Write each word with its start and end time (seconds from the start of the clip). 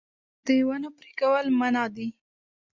د 0.45 0.47
ونو 0.67 0.89
پرې 0.97 1.11
کول 1.19 1.45
منع 1.59 1.83
دي 1.95 2.07